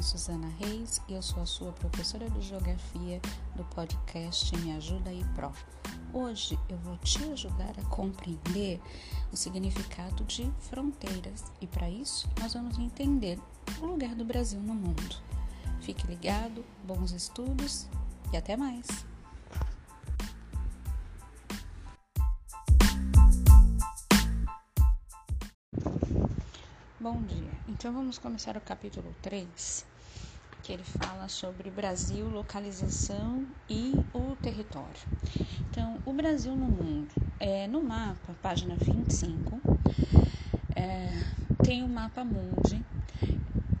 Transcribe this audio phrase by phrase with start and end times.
[0.00, 3.20] é Suzana Reis e eu sou a sua professora de Geografia
[3.54, 5.52] do podcast Me Ajuda aí Pro.
[6.14, 8.80] Hoje eu vou te ajudar a compreender
[9.30, 13.38] o significado de fronteiras e para isso nós vamos entender
[13.82, 15.16] o lugar do Brasil no mundo.
[15.82, 17.86] Fique ligado, bons estudos
[18.32, 18.86] e até mais!
[26.98, 27.50] Bom dia.
[27.66, 29.86] Então vamos começar o capítulo 3,
[30.62, 35.00] que ele fala sobre Brasil, localização e o território.
[35.70, 37.14] Então, o Brasil no mundo.
[37.38, 39.60] É, no mapa, página 25,
[40.76, 41.08] é,
[41.64, 42.84] tem o mapa mundi,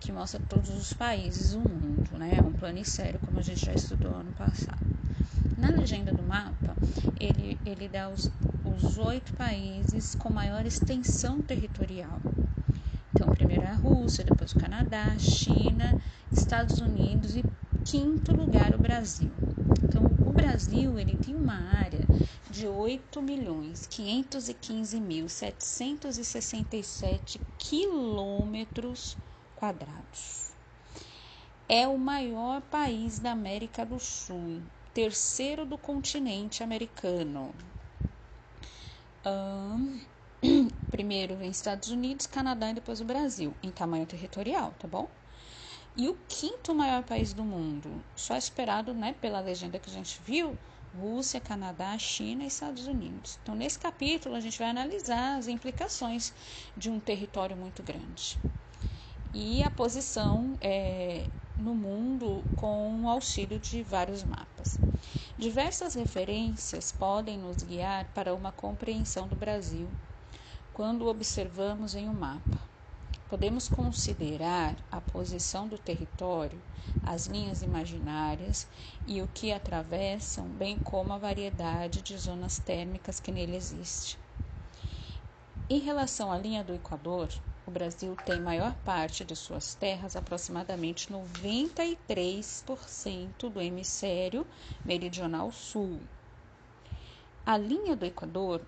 [0.00, 2.36] que mostra todos os países do mundo, né?
[2.38, 4.80] É um planicério, como a gente já estudou ano passado.
[5.58, 6.74] Na legenda do mapa,
[7.20, 8.30] ele, ele dá os,
[8.64, 12.18] os oito países com maior extensão territorial.
[13.12, 16.00] Então, primeiro a Rússia, depois o Canadá, China,
[16.32, 17.44] Estados Unidos e
[17.84, 19.30] quinto lugar o Brasil.
[19.82, 22.00] Então, o Brasil ele tem uma área
[22.50, 29.16] de 8 milhões 515 mil 767 quilômetros
[29.56, 30.50] quadrados.
[31.68, 34.60] É o maior país da América do Sul,
[34.92, 37.54] terceiro do continente americano.
[39.24, 40.00] Um,
[40.90, 45.06] primeiro vem Estados Unidos, Canadá e depois o Brasil, em tamanho territorial, tá bom?
[45.96, 50.18] E o quinto maior país do mundo, só esperado né, pela legenda que a gente
[50.24, 50.56] viu,
[50.98, 53.38] Rússia, Canadá, China e Estados Unidos.
[53.42, 56.32] Então, nesse capítulo, a gente vai analisar as implicações
[56.76, 58.38] de um território muito grande
[59.32, 64.80] e a posição é, no mundo com o auxílio de vários mapas.
[65.38, 69.88] Diversas referências podem nos guiar para uma compreensão do Brasil
[70.72, 72.58] quando observamos em um mapa.
[73.28, 76.60] Podemos considerar a posição do território,
[77.04, 78.66] as linhas imaginárias
[79.06, 84.18] e o que atravessam, bem como a variedade de zonas térmicas que nele existe.
[85.68, 87.28] Em relação à linha do Equador,
[87.64, 94.44] o Brasil tem maior parte de suas terras, aproximadamente 93% do hemisfério
[94.84, 96.00] meridional sul.
[97.46, 98.60] A linha do Equador,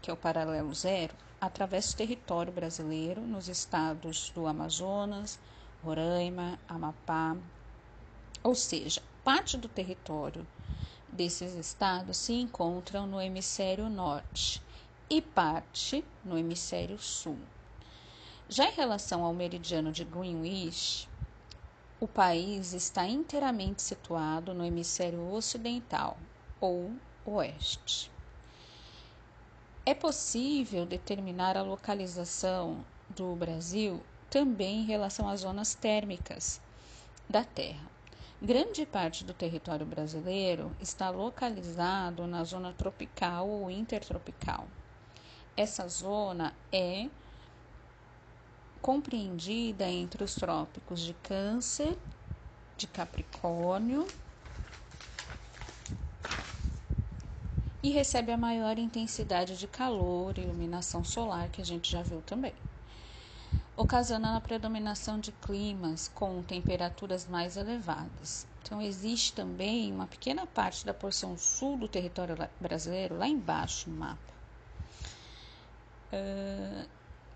[0.00, 5.38] que é o paralelo zero, atravessa o território brasileiro nos estados do Amazonas,
[5.82, 7.36] Roraima, Amapá,
[8.42, 10.46] ou seja, parte do território
[11.08, 14.62] desses estados se encontram no hemisfério norte
[15.08, 17.38] e parte no hemisfério sul.
[18.48, 21.08] Já em relação ao meridiano de Greenwich,
[21.98, 26.16] o país está inteiramente situado no hemisfério ocidental
[26.60, 26.92] ou
[27.24, 28.10] oeste.
[29.88, 36.60] É possível determinar a localização do Brasil também em relação às zonas térmicas
[37.30, 37.88] da Terra.
[38.42, 44.66] Grande parte do território brasileiro está localizado na zona tropical ou intertropical.
[45.56, 47.08] Essa zona é
[48.82, 51.96] compreendida entre os trópicos de Câncer,
[52.76, 54.04] de Capricórnio
[57.86, 62.20] e recebe a maior intensidade de calor e iluminação solar que a gente já viu
[62.22, 62.52] também,
[63.76, 68.44] ocasionando a predominação de climas com temperaturas mais elevadas.
[68.60, 73.96] Então, existe também uma pequena parte da porção sul do território brasileiro, lá embaixo no
[73.98, 74.34] mapa,
[76.12, 76.88] uh,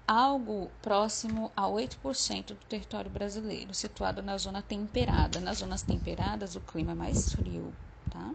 [0.04, 5.38] algo próximo a 8% do território brasileiro, situado na zona temperada.
[5.38, 7.72] Nas zonas temperadas, o clima é mais frio,
[8.10, 8.34] tá?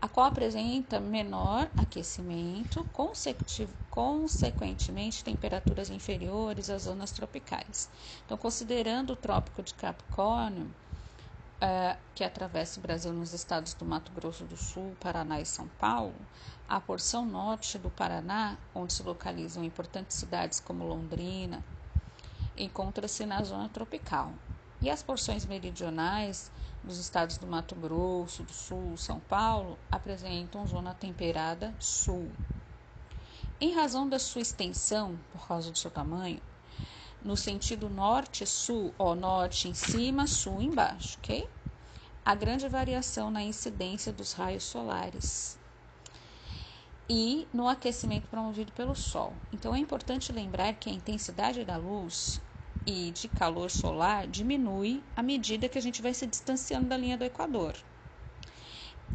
[0.00, 2.84] A qual apresenta menor aquecimento,
[3.90, 7.88] consequentemente temperaturas inferiores às zonas tropicais.
[8.24, 10.64] Então, considerando o Trópico de Capricórnio,
[11.62, 15.68] uh, que atravessa o Brasil nos estados do Mato Grosso do Sul, Paraná e São
[15.78, 16.14] Paulo,
[16.68, 21.62] a porção norte do Paraná, onde se localizam importantes cidades como Londrina,
[22.56, 24.32] encontra-se na zona tropical.
[24.80, 26.50] E as porções meridionais
[26.82, 32.30] dos estados do Mato Grosso, do Sul, São Paulo, apresentam zona temperada sul.
[33.60, 36.40] Em razão da sua extensão, por causa do seu tamanho,
[37.24, 41.48] no sentido norte-sul, ó, norte em cima, sul embaixo, ok?
[42.24, 45.58] A grande variação na incidência dos raios solares
[47.08, 49.34] e no aquecimento promovido pelo Sol.
[49.52, 52.40] Então é importante lembrar que a intensidade da luz
[52.86, 57.16] e de calor solar diminui à medida que a gente vai se distanciando da linha
[57.16, 57.76] do Equador.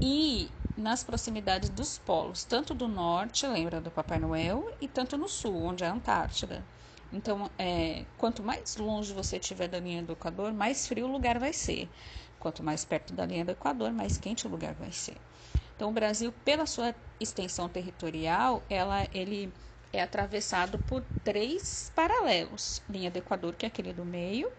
[0.02, 5.28] E nas proximidades dos polos, tanto do norte, lembra do Papai Noel, e tanto no
[5.28, 6.64] sul, onde é a Antártida.
[7.12, 11.40] Então, é, quanto mais longe você estiver da linha do Equador, mais frio o lugar
[11.40, 11.90] vai ser.
[12.38, 15.18] Quanto mais perto da linha do Equador, mais quente o lugar vai ser.
[15.76, 19.54] Então, o Brasil, pela sua extensão territorial, ela, ele
[19.98, 24.52] é atravessado por três paralelos: linha do Equador, que é aquele do meio,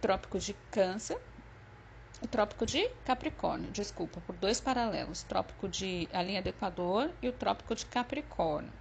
[0.00, 1.18] Trópico de Câncer,
[2.22, 7.28] o Trópico de Capricórnio, desculpa, por dois paralelos: Trópico de a linha do Equador e
[7.28, 8.72] o Trópico de Capricórnio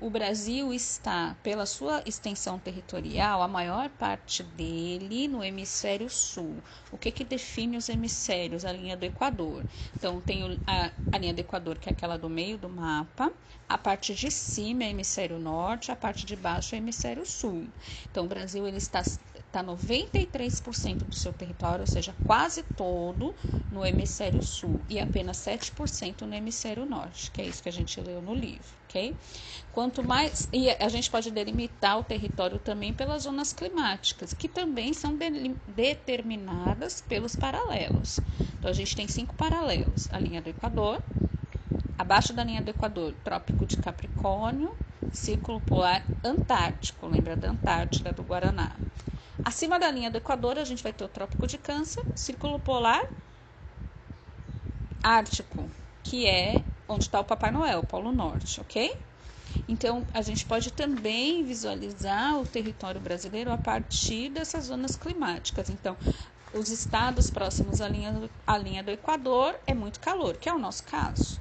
[0.00, 6.56] o Brasil está, pela sua extensão territorial, a maior parte dele no hemisfério sul.
[6.90, 8.64] O que, que define os hemisférios?
[8.64, 9.66] A linha do Equador.
[9.98, 13.30] Então, tem a, a linha do Equador, que é aquela do meio do mapa,
[13.70, 17.68] a parte de cima é hemisfério norte, a parte de baixo é hemisfério sul.
[18.10, 19.00] Então, o Brasil ele está
[19.50, 23.34] está 93% do seu território, ou seja, quase todo
[23.70, 28.00] no hemisfério sul e apenas 7% no hemisfério norte, que é isso que a gente
[28.00, 29.14] leu no livro, ok?
[29.72, 34.92] Quanto mais e a gente pode delimitar o território também pelas zonas climáticas, que também
[34.92, 38.20] são de, determinadas pelos paralelos.
[38.58, 41.02] Então a gente tem cinco paralelos: a linha do Equador,
[42.00, 44.74] abaixo da linha do Equador, Trópico de Capricórnio,
[45.12, 48.74] Círculo Polar Antártico, lembra da Antártida do Guaraná.
[49.44, 53.06] Acima da linha do Equador, a gente vai ter o Trópico de Câncer, Círculo Polar
[55.02, 55.68] Ártico,
[56.02, 58.96] que é onde está o Papai Noel, Polo Norte, ok?
[59.68, 65.68] Então, a gente pode também visualizar o território brasileiro a partir dessas zonas climáticas.
[65.68, 65.98] Então,
[66.54, 70.58] os estados próximos à linha, à linha do Equador é muito calor, que é o
[70.58, 71.40] nosso caso.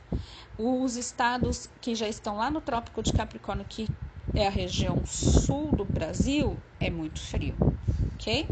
[0.62, 3.88] Os estados que já estão lá no Trópico de Capricórnio, que
[4.36, 7.56] é a região sul do Brasil, é muito frio
[8.16, 8.46] ok?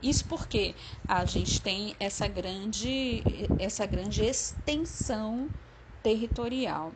[0.00, 3.22] Isso porque a gente tem essa grande,
[3.58, 5.50] essa grande extensão
[6.02, 6.92] territorial.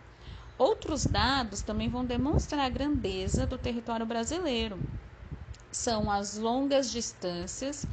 [0.59, 4.79] Outros dados também vão demonstrar a grandeza do território brasileiro.
[5.73, 7.85] São as longas distâncias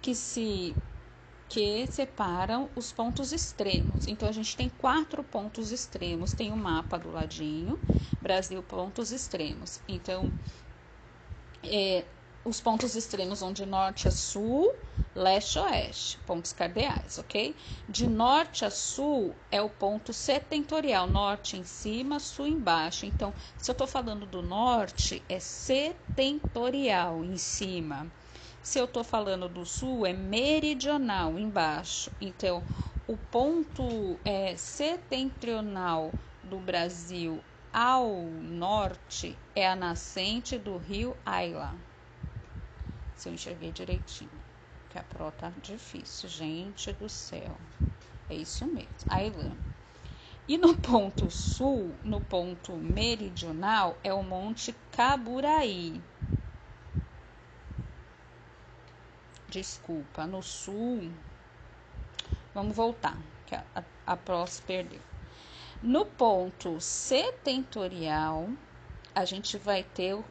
[0.00, 0.76] que se
[1.52, 4.08] que separam os pontos extremos.
[4.08, 7.78] Então a gente tem quatro pontos extremos, tem o um mapa do ladinho,
[8.22, 9.78] Brasil pontos extremos.
[9.86, 10.32] Então
[11.62, 12.06] é,
[12.42, 14.74] os pontos extremos vão de norte a sul,
[15.14, 17.54] leste a oeste, pontos cardeais, ok?
[17.86, 23.04] De norte a sul é o ponto setentorial, norte em cima, sul embaixo.
[23.04, 28.10] Então, se eu estou falando do norte, é setentorial em cima.
[28.62, 32.10] Se eu estou falando do sul, é meridional embaixo.
[32.20, 32.62] Então,
[33.06, 36.12] o ponto é, setentrional
[36.44, 37.40] do Brasil
[37.72, 41.74] ao norte é a nascente do rio Aila
[43.22, 44.30] se eu enxerguei direitinho.
[44.90, 47.56] Que a pro tá difícil, gente do céu.
[48.28, 48.88] É isso mesmo.
[49.08, 49.52] Ailã.
[50.48, 56.00] E no ponto sul, no ponto meridional, é o Monte Caburaí.
[59.52, 61.12] Desculpa, no sul.
[62.54, 63.62] Vamos voltar, que a,
[64.06, 64.16] a, a
[64.66, 64.98] perdeu.
[65.82, 68.48] No ponto setentorial,
[69.14, 70.24] a gente vai ter o,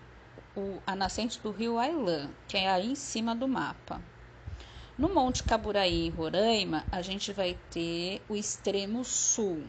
[0.87, 4.01] a nascente do rio Ailã, que é aí em cima do mapa.
[4.97, 9.63] No Monte Caburaí, em Roraima, a gente vai ter o extremo sul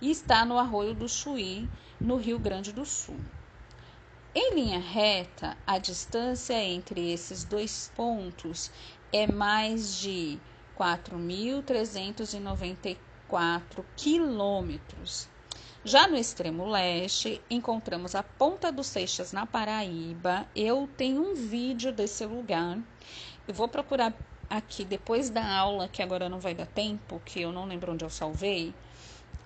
[0.00, 1.68] e está no Arroio do Chuí,
[2.00, 3.18] no Rio Grande do Sul.
[4.32, 8.70] Em linha reta, a distância entre esses dois pontos
[9.12, 10.38] é mais de
[10.78, 12.96] 4.394
[13.96, 15.28] quilômetros.
[15.84, 20.46] Já no extremo leste, encontramos a Ponta dos Seixas, na Paraíba.
[20.54, 22.78] Eu tenho um vídeo desse lugar.
[23.48, 24.14] Eu vou procurar
[24.48, 28.04] aqui depois da aula, que agora não vai dar tempo, que eu não lembro onde
[28.04, 28.72] eu salvei.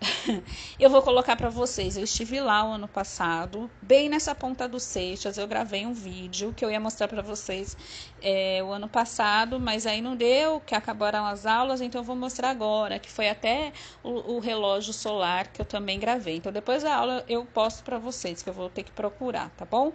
[0.79, 1.97] eu vou colocar para vocês.
[1.97, 5.39] Eu estive lá o ano passado, bem nessa ponta do Seixas.
[5.39, 7.77] Eu gravei um vídeo que eu ia mostrar para vocês
[8.21, 12.17] é, o ano passado, mas aí não deu, que acabaram as aulas, então eu vou
[12.17, 16.37] mostrar agora, que foi até o, o relógio solar que eu também gravei.
[16.37, 19.65] Então depois da aula eu posto para vocês, que eu vou ter que procurar, tá
[19.65, 19.93] bom?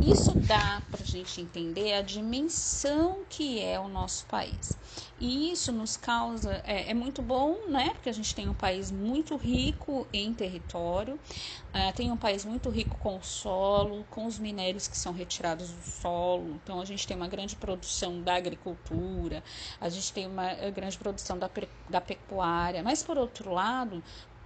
[0.00, 4.78] Isso dá para a gente entender a dimensão que é o nosso país.
[5.26, 7.88] E isso nos causa, é, é, muito bom, né?
[7.94, 12.68] Porque a gente tem um país muito rico em território, uh, tem um país muito
[12.68, 16.60] rico com o solo, com os minérios que são retirados do solo.
[16.62, 19.42] Então a gente tem uma grande produção da agricultura,
[19.80, 21.50] a gente tem uma eh, grande produção da,
[21.88, 22.82] da pecuária.
[22.82, 24.04] Mas por outro lado,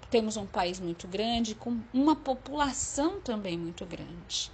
[0.09, 4.53] temos um país muito grande com uma população também muito grande.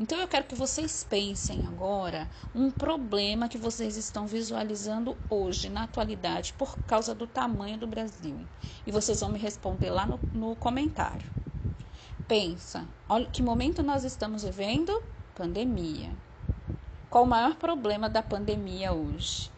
[0.00, 5.84] Então eu quero que vocês pensem agora um problema que vocês estão visualizando hoje, na
[5.84, 8.40] atualidade, por causa do tamanho do Brasil.
[8.86, 11.30] E vocês vão me responder lá no, no comentário.
[12.26, 15.02] Pensa, olha que momento nós estamos vivendo?
[15.34, 16.10] Pandemia.
[17.10, 19.50] Qual o maior problema da pandemia hoje?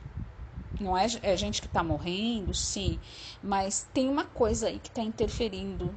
[0.81, 2.99] Não é, é gente que está morrendo, sim,
[3.41, 5.95] mas tem uma coisa aí que está interferindo.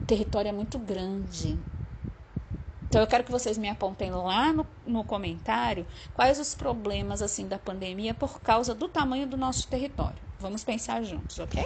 [0.00, 1.58] O território é muito grande,
[2.90, 7.46] então eu quero que vocês me apontem lá no, no comentário quais os problemas assim
[7.46, 10.18] da pandemia por causa do tamanho do nosso território.
[10.40, 11.64] Vamos pensar juntos, ok?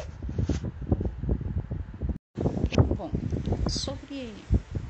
[2.94, 3.10] Bom,
[3.70, 4.34] sobre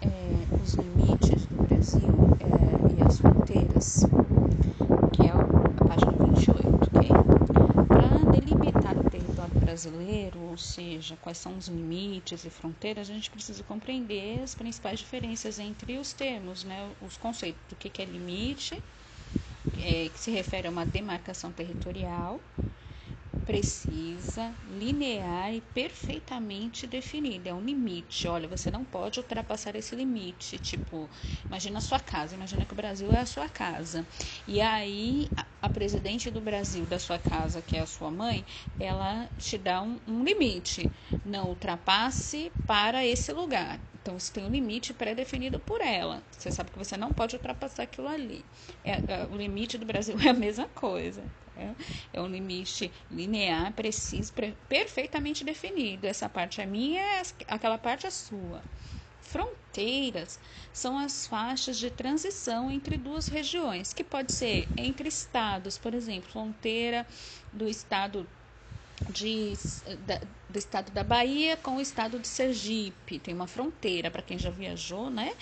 [0.02, 2.02] é, os limites do Brasil
[2.40, 4.04] é, e as fronteiras,
[5.12, 7.10] que é a página 28, ok?
[7.86, 13.30] Para delimitar o território brasileiro, ou seja, quais são os limites e fronteiras, a gente
[13.30, 18.84] precisa compreender as principais diferenças entre os termos, né, os conceitos do que, é limite,
[19.72, 22.44] é, que se refere a uma demarcação territorial,
[23.44, 27.50] precisa, linear e perfeitamente definida.
[27.50, 28.26] É um limite.
[28.26, 30.58] Olha, você não pode ultrapassar esse limite.
[30.58, 31.08] Tipo,
[31.46, 32.34] imagina a sua casa.
[32.34, 34.06] Imagina que o Brasil é a sua casa.
[34.46, 38.44] E aí, a, presidente do Brasil, da sua casa, que é a sua mãe,
[38.78, 40.90] ela te dá um, um limite.
[41.24, 43.78] Não ultrapasse para esse lugar.
[44.00, 46.22] Então, você tem um limite pré-definido por ela.
[46.30, 48.44] Você sabe que você não pode ultrapassar aquilo ali.
[48.84, 51.22] É, é, o limite do Brasil é a mesma coisa.
[51.56, 51.74] É,
[52.12, 54.32] é um limite linear, preciso,
[54.68, 56.06] perfeitamente definido.
[56.06, 58.64] Essa parte é minha, aquela parte é sua.
[59.20, 60.38] Fronteiras
[60.72, 66.30] são as faixas de transição entre duas regiões, que pode ser entre estados, por exemplo,
[66.30, 67.06] fronteira
[67.52, 68.28] do estado
[69.10, 69.54] de,
[70.06, 70.20] da,
[70.54, 73.18] do estado da Bahia com o estado de Sergipe.
[73.18, 75.34] Tem uma fronteira para quem já viajou, né?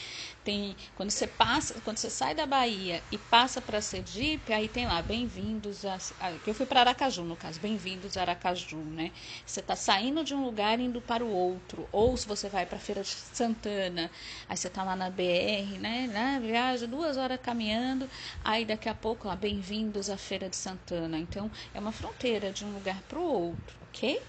[0.43, 4.87] Tem quando você passa, quando você sai da Bahia e passa para Sergipe, aí tem
[4.87, 9.13] lá bem-vindos a, a, eu fui para Aracaju no caso, bem-vindos a Aracaju, né?
[9.45, 12.79] Você está saindo de um lugar indo para o outro, ou se você vai para
[12.79, 14.11] Feira de Santana,
[14.49, 16.07] aí você está lá na BR, né?
[16.07, 16.41] né?
[16.43, 18.09] Viaja duas horas caminhando,
[18.43, 21.19] aí daqui a pouco lá bem-vindos à Feira de Santana.
[21.19, 23.42] Então é uma fronteira de um lugar para o outro,
[23.89, 24.23] ok?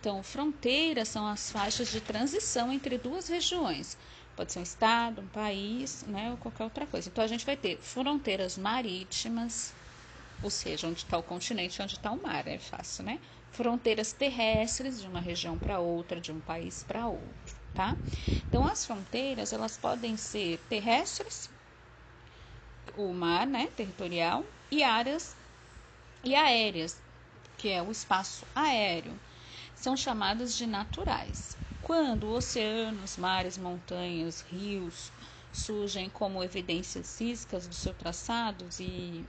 [0.00, 3.96] Então, fronteiras são as faixas de transição entre duas regiões.
[4.34, 7.08] Pode ser um estado, um país, né, ou qualquer outra coisa.
[7.08, 9.74] Então, a gente vai ter fronteiras marítimas,
[10.42, 13.20] ou seja, onde está o continente, onde está o mar, é fácil, né?
[13.52, 17.96] Fronteiras terrestres de uma região para outra, de um país para outro, tá?
[18.48, 21.50] Então, as fronteiras, elas podem ser terrestres,
[22.96, 25.36] o mar, né, territorial, e áreas
[26.24, 27.02] e aéreas,
[27.60, 29.12] que é o espaço aéreo
[29.74, 31.58] são chamadas de naturais.
[31.82, 35.12] Quando oceanos, mares, montanhas, rios
[35.52, 39.26] surgem como evidências físicas dos seus traçados e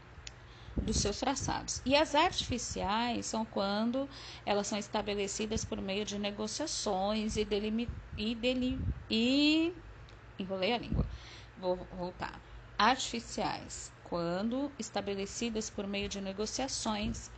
[0.81, 1.81] dos seus traçados.
[1.85, 4.07] E as artificiais são quando
[4.45, 9.73] elas são estabelecidas por meio de negociações e, delim e, delim e
[10.39, 11.05] enrolei a língua.
[11.57, 12.39] Vou voltar.
[12.77, 17.29] Artificiais, quando estabelecidas por meio de negociações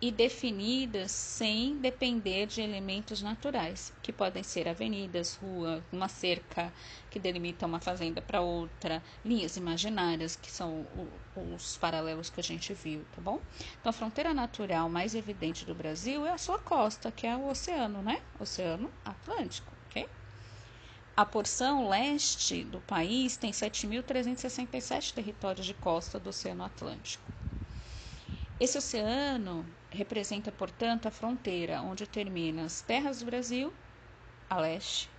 [0.00, 6.72] e definidas sem depender de elementos naturais, que podem ser avenidas, rua, uma cerca
[7.10, 10.86] que delimita uma fazenda para outra, linhas imaginárias, que são
[11.54, 13.40] os paralelos que a gente viu, tá bom?
[13.80, 17.48] Então, a fronteira natural mais evidente do Brasil é a sua costa, que é o
[17.48, 18.20] oceano, né?
[18.38, 20.06] Oceano Atlântico, ok?
[21.16, 27.24] A porção leste do país tem 7.367 territórios de costa do Oceano Atlântico.
[28.58, 33.72] Esse oceano representa, portanto, a fronteira onde terminam as terras do Brasil,
[34.48, 35.10] a leste.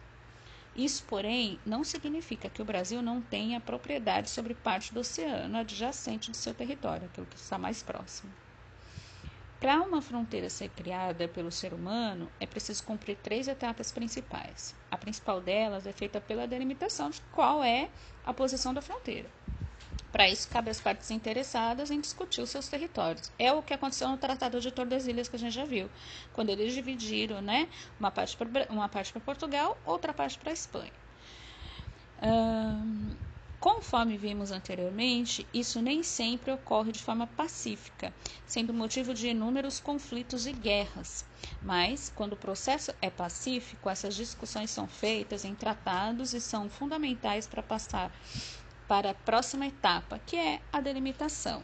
[0.76, 6.32] Isso, porém, não significa que o Brasil não tenha propriedade sobre parte do oceano adjacente
[6.32, 8.32] do seu território, aquilo que está mais próximo.
[9.60, 14.76] Para uma fronteira ser criada pelo ser humano, é preciso cumprir três etapas principais.
[14.92, 17.90] A principal delas é feita pela delimitação de qual é
[18.24, 19.28] a posição da fronteira.
[20.18, 23.32] Para isso, cabe às partes interessadas em discutir os seus territórios.
[23.38, 25.92] É o que aconteceu no Tratado de Tordesilhas, que a gente já viu,
[26.34, 27.70] quando eles dividiram né,
[28.00, 30.92] uma parte para Portugal, outra parte para a Espanha.
[33.60, 38.12] Conforme vimos anteriormente, isso nem sempre ocorre de forma pacífica,
[38.48, 41.26] sendo motivo de inúmeros conflitos e guerras.
[41.62, 47.46] Mas, quando o processo é pacífico, essas discussões são feitas em tratados e são fundamentais
[47.46, 48.12] para passar
[48.88, 51.64] para a próxima etapa, que é a delimitação.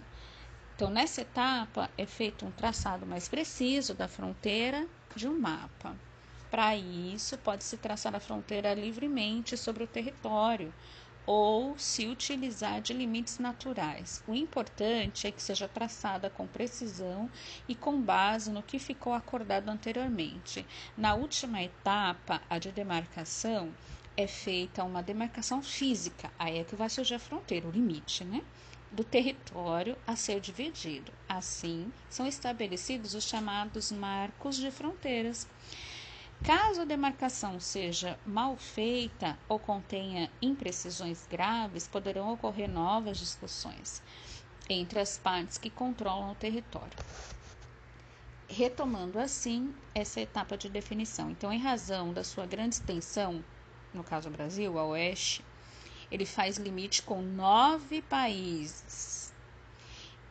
[0.75, 5.96] Então, nessa etapa, é feito um traçado mais preciso da fronteira de um mapa.
[6.50, 10.74] Para isso, pode-se traçar a fronteira livremente sobre o território
[11.25, 14.24] ou se utilizar de limites naturais.
[14.27, 17.30] O importante é que seja traçada com precisão
[17.68, 20.65] e com base no que ficou acordado anteriormente.
[20.98, 23.74] Na última etapa, a de demarcação,
[24.15, 28.41] é feita uma demarcação física, aí é que vai surgir a fronteira, o limite, né?
[28.91, 31.12] Do território a ser dividido.
[31.27, 35.48] Assim, são estabelecidos os chamados marcos de fronteiras.
[36.43, 44.01] Caso a demarcação seja mal feita ou contenha imprecisões graves, poderão ocorrer novas discussões
[44.70, 46.98] entre as partes que controlam o território.
[48.48, 51.32] Retomando assim essa etapa de definição.
[51.32, 53.43] Então, em razão da sua grande extensão,
[53.93, 55.43] no caso do Brasil, a oeste,
[56.12, 59.33] ele faz limite com nove países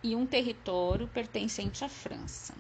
[0.03, 2.55] e um território pertencente à França.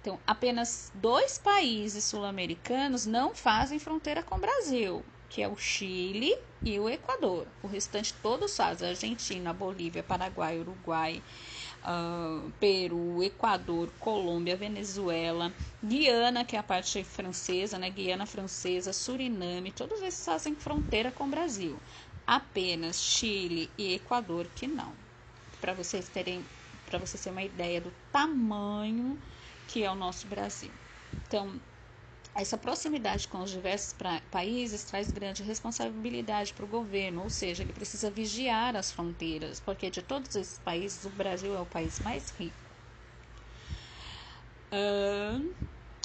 [0.00, 6.36] Então, apenas dois países sul-americanos não fazem fronteira com o Brasil, que é o Chile
[6.64, 7.46] e o Equador.
[7.62, 11.22] O restante todos fazem: Argentina, Bolívia, Paraguai, Uruguai,
[11.84, 17.90] uh, Peru, Equador, Colômbia, Venezuela, Guiana, que é a parte francesa, né?
[17.90, 21.78] Guiana francesa, Suriname, todos esses fazem fronteira com o Brasil.
[22.26, 24.92] Apenas Chile e Equador que não.
[25.60, 26.44] Para vocês terem,
[26.86, 29.18] para vocês terem uma ideia do tamanho
[29.68, 30.70] que é o nosso Brasil.
[31.26, 31.60] Então,
[32.34, 33.94] essa proximidade com os diversos
[34.30, 39.90] países traz grande responsabilidade para o governo, ou seja, ele precisa vigiar as fronteiras, porque
[39.90, 42.72] de todos esses países, o Brasil é o país mais rico.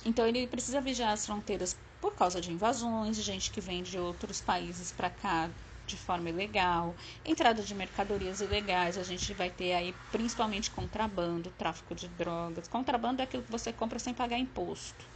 [0.05, 3.97] Então, ele precisa vigiar as fronteiras por causa de invasões, de gente que vem de
[3.97, 5.49] outros países para cá
[5.85, 11.95] de forma ilegal, entrada de mercadorias ilegais, a gente vai ter aí principalmente contrabando, tráfico
[11.95, 12.67] de drogas.
[12.67, 15.09] Contrabando é aquilo que você compra sem pagar imposto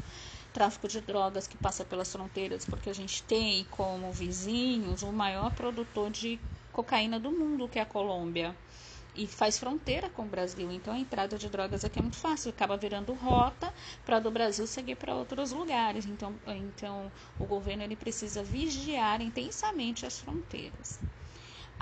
[0.53, 5.51] tráfico de drogas que passa pelas fronteiras, porque a gente tem como vizinhos o maior
[5.51, 6.39] produtor de
[6.71, 8.55] cocaína do mundo, que é a Colômbia.
[9.13, 12.49] E faz fronteira com o Brasil, então a entrada de drogas aqui é muito fácil,
[12.49, 13.73] acaba virando rota
[14.05, 16.05] para do Brasil seguir para outros lugares.
[16.05, 21.01] Então, então o governo ele precisa vigiar intensamente as fronteiras.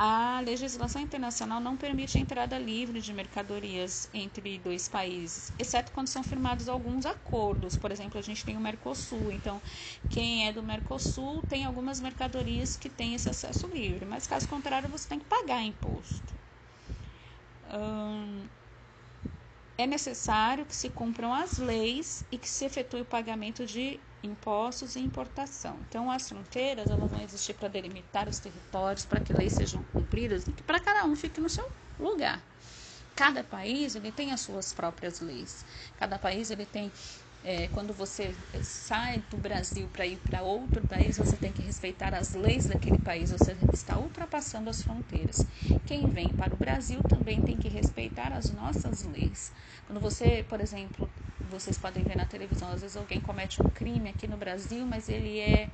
[0.01, 6.07] A legislação internacional não permite a entrada livre de mercadorias entre dois países, exceto quando
[6.07, 7.75] são firmados alguns acordos.
[7.77, 9.61] Por exemplo, a gente tem o Mercosul, então
[10.07, 14.89] quem é do Mercosul tem algumas mercadorias que têm esse acesso livre, mas caso contrário,
[14.89, 16.33] você tem que pagar imposto.
[17.63, 18.49] Hum,
[19.79, 24.97] é necessário que se cumpram as leis e que se efetue o pagamento de impostos
[24.97, 25.77] e importação.
[25.87, 30.45] Então, as fronteiras elas vão existir para delimitar os territórios, para que leis sejam cumpridas
[30.45, 31.65] e que para cada um fique no seu
[31.97, 32.43] lugar.
[33.15, 35.65] Cada país ele tem as suas próprias leis.
[35.97, 36.91] Cada país ele tem
[37.43, 42.13] é, quando você sai do Brasil para ir para outro país, você tem que respeitar
[42.13, 45.45] as leis daquele país, você está ultrapassando as fronteiras.
[45.85, 49.51] Quem vem para o Brasil também tem que respeitar as nossas leis.
[49.87, 51.09] Quando você, por exemplo,
[51.49, 55.07] vocês podem ver na televisão, às vezes alguém comete um crime aqui no Brasil, mas
[55.09, 55.69] ele é.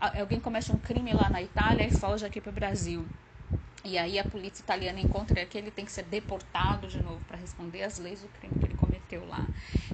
[0.00, 3.06] Alguém comete um crime lá na Itália e foge aqui para o Brasil.
[3.84, 7.36] E aí a polícia italiana encontra ele, ele tem que ser deportado de novo para
[7.36, 9.44] responder às leis do crime que ele cometeu lá.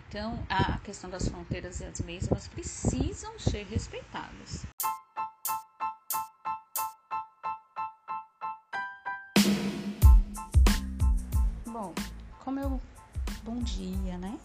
[0.09, 4.65] Então, a questão das fronteiras e as leis, elas precisam ser respeitadas.
[11.67, 11.93] Bom,
[12.43, 12.81] como eu.
[13.45, 14.39] Bom dia, né?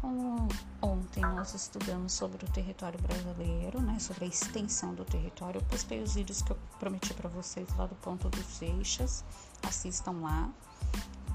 [0.00, 0.48] Como
[0.80, 6.00] ontem nós estudamos sobre o território brasileiro, né, sobre a extensão do território, eu postei
[6.00, 9.22] os vídeos que eu prometi para vocês lá do Ponto dos Seixas,
[9.62, 10.48] assistam lá,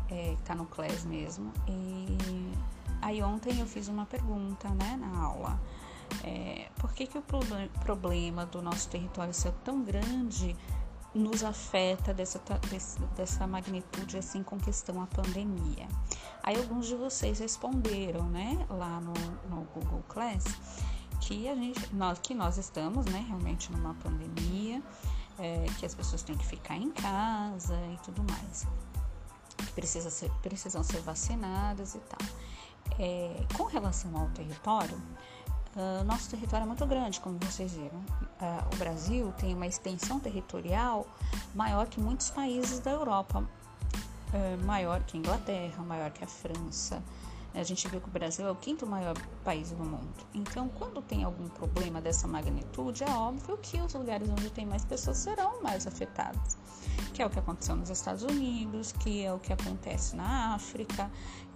[0.09, 2.17] é, tá no CLES mesmo, e
[3.05, 5.61] Aí ontem eu fiz uma pergunta né, na aula.
[6.23, 7.23] É, por que, que o
[7.83, 10.55] problema do nosso território ser tão grande
[11.13, 12.41] nos afeta dessa,
[13.15, 15.87] dessa magnitude assim com questão a pandemia?
[16.41, 19.13] Aí alguns de vocês responderam, né, lá no,
[19.51, 20.43] no Google Class,
[21.21, 24.81] que a gente, nós, que nós estamos, né, realmente numa pandemia,
[25.37, 28.65] é, que as pessoas têm que ficar em casa e tudo mais,
[29.57, 32.44] que precisa ser, precisam ser vacinadas e tal.
[32.99, 34.97] É, com relação ao território,
[35.75, 37.97] Uh, nosso território é muito grande, como vocês viram.
[37.99, 41.05] Uh, o Brasil tem uma extensão territorial
[41.53, 47.03] maior que muitos países da Europa, uh, maior que a Inglaterra, maior que a França.
[47.55, 49.15] A gente viu que o Brasil é o quinto maior
[49.45, 50.13] país do mundo.
[50.33, 54.83] Então, quando tem algum problema dessa magnitude, é óbvio que os lugares onde tem mais
[54.83, 56.57] pessoas serão mais afetados.
[57.13, 61.09] Que é o que aconteceu nos Estados Unidos, que é o que acontece na África,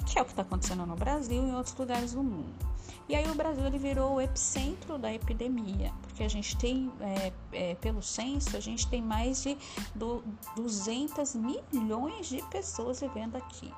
[0.06, 2.66] que é o que está acontecendo no Brasil e em outros lugares do mundo.
[3.10, 7.34] E aí o Brasil ele virou o epicentro da epidemia, porque a gente tem, é,
[7.52, 9.58] é, pelo censo, a gente tem mais de
[9.94, 10.24] do,
[10.56, 13.74] 200 milhões de pessoas vivendo aqui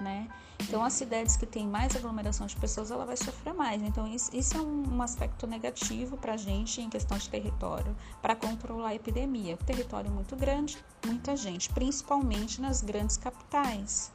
[0.00, 0.28] né?
[0.62, 3.82] Então, as cidades que têm mais aglomeração de pessoas, ela vai sofrer mais.
[3.82, 7.96] Então, isso, isso é um, um, aspecto negativo para a gente em questão de território,
[8.20, 9.56] para controlar a epidemia.
[9.56, 14.12] Território muito grande, muita gente, principalmente nas grandes capitais.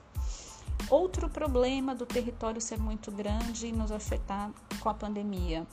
[0.90, 5.66] Outro problema do território ser muito grande e nos afetar com a pandemia.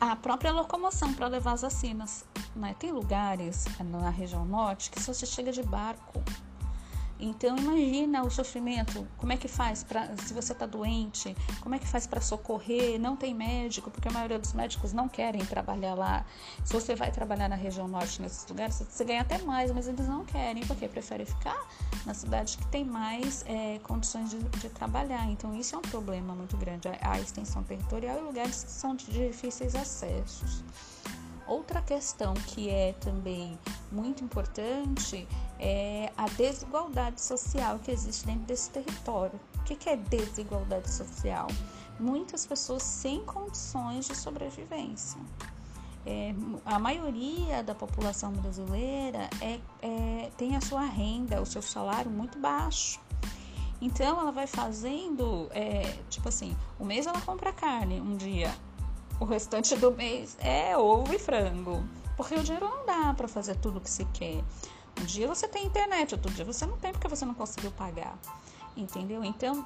[0.00, 2.24] A própria locomoção para levar as vacinas.
[2.56, 2.74] Né?
[2.78, 6.22] Tem lugares na região norte que só se chega de barco
[7.18, 11.78] então imagina o sofrimento, como é que faz para se você está doente, como é
[11.78, 12.98] que faz para socorrer?
[13.00, 16.24] Não tem médico, porque a maioria dos médicos não querem trabalhar lá.
[16.64, 20.06] Se você vai trabalhar na região norte nesses lugares, você ganha até mais, mas eles
[20.06, 21.66] não querem, porque preferem ficar
[22.06, 25.28] na cidade que tem mais é, condições de, de, trabalhar.
[25.30, 28.94] Então isso é um problema muito grande, a, a extensão territorial e lugares que são
[28.94, 30.62] de difíceis acessos.
[31.48, 33.58] Outra questão que é também
[33.90, 35.26] muito importante
[35.58, 39.40] é a desigualdade social que existe dentro desse território.
[39.58, 41.46] O que é desigualdade social?
[41.98, 45.18] Muitas pessoas sem condições de sobrevivência.
[46.04, 46.34] É,
[46.64, 52.38] a maioria da população brasileira é, é, tem a sua renda, o seu salário muito
[52.38, 53.00] baixo.
[53.80, 58.54] Então ela vai fazendo, é, tipo assim, um mês ela compra carne um dia,
[59.20, 61.82] o restante do mês é ovo e frango.
[62.16, 64.42] Porque o dinheiro não dá para fazer tudo o que se quer.
[65.00, 68.18] Um dia você tem internet, outro dia você não tem porque você não conseguiu pagar.
[68.76, 69.24] Entendeu?
[69.24, 69.64] Então,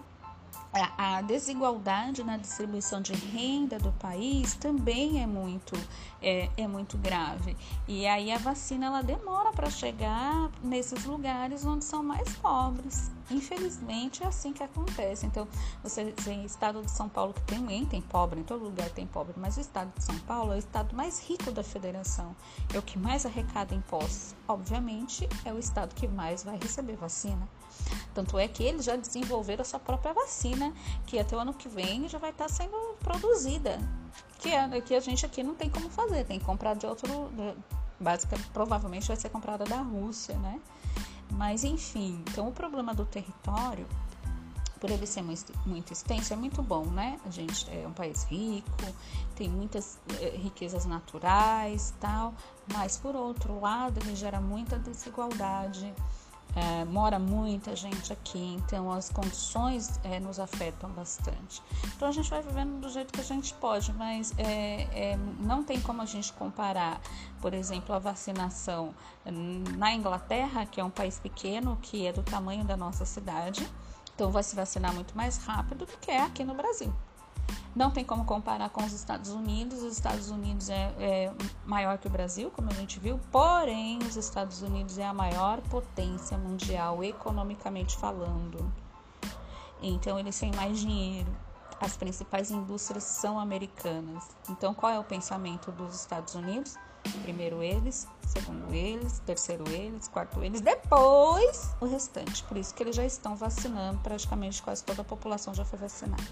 [0.73, 5.77] a, desigualdade na distribuição de renda do país também é muito
[6.21, 7.57] é, é muito grave.
[7.87, 13.11] E aí a vacina ela demora para chegar nesses lugares onde são mais pobres.
[13.31, 15.27] Infelizmente é assim que acontece.
[15.27, 15.47] Então
[15.83, 19.35] você tem estado de São Paulo que também tem pobre em todo lugar tem pobre
[19.37, 22.35] mas o estado de São Paulo é o estado mais rico da federação.
[22.73, 24.35] É o que mais arrecada impostos.
[24.49, 27.47] Obviamente é o estado que mais vai receber vacina
[28.15, 30.73] tanto é que eles já desenvolveram a sua própria vacina,
[31.07, 33.79] que até o ano que vem já vai estar sendo produzida.
[34.39, 37.09] Que, é, que a gente aqui não tem como fazer, tem que comprar de outro.
[37.99, 40.61] Basicamente, provavelmente vai ser comprada da Rússia, né?
[41.31, 43.87] Mas enfim, então o problema do território,
[44.81, 45.23] por ele ser
[45.65, 47.19] muito extenso, é muito bom, né?
[47.25, 48.69] A gente é um país rico,
[49.37, 52.35] tem muitas é, riquezas naturais tal,
[52.73, 55.95] mas por outro lado, ele gera muita desigualdade
[56.55, 61.63] é, mora muita gente aqui, então as condições é, nos afetam bastante.
[61.97, 65.65] Então a gente vai vivendo do jeito que a gente pode, mas é, é não
[65.65, 67.01] tem como a gente comparar,
[67.41, 68.95] por exemplo, a vacinação
[69.77, 73.67] na Inglaterra, que é um país pequeno, que é do tamanho da nossa cidade,
[74.15, 76.93] então vai se vacinar muito mais rápido do que é aqui no Brasil.
[77.75, 79.83] Não tem como comparar com os Estados Unidos.
[79.83, 84.17] Os Estados Unidos é, é, maior que o Brasil, como a gente viu, porém, os
[84.17, 88.71] Estados Unidos é a maior potência mundial, economicamente falando.
[89.81, 91.35] Então, eles têm mais dinheiro.
[91.81, 94.29] As principais indústrias são americanas.
[94.49, 96.77] Então, qual é o pensamento dos Estados Unidos?
[97.23, 102.45] Primeiro eles, segundo eles, terceiro eles, quarto eles, depois o restante.
[102.45, 106.23] Por isso que eles já estão vacinando, praticamente quase toda a população já foi vacinada.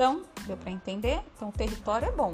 [0.00, 1.20] Então, deu para entender?
[1.36, 2.32] Então, o território é bom.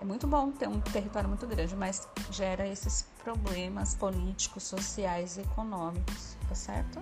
[0.00, 5.42] É muito bom ter um território muito grande, mas gera esses problemas políticos, sociais e
[5.42, 7.00] econômicos, tá certo?